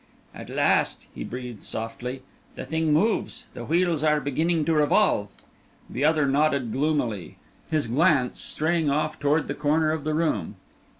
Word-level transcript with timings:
"At 0.33 0.49
last!" 0.49 1.05
he 1.13 1.23
breathed, 1.23 1.61
softly. 1.61 2.23
"The 2.55 2.65
thing 2.65 2.91
moves. 2.91 3.45
The 3.53 3.63
wheels 3.65 4.03
are 4.03 4.19
beginning 4.19 4.65
to 4.65 4.73
revolve!" 4.73 5.27
The 5.87 6.03
other 6.05 6.25
nodded 6.25 6.71
gloomily, 6.71 7.37
his 7.69 7.85
glance 7.85 8.41
straying 8.41 8.89
off 8.89 9.19
toward 9.19 9.47
the 9.47 9.53
corner 9.53 9.91
of 9.91 10.03
the 10.03 10.15
room. 10.15 10.55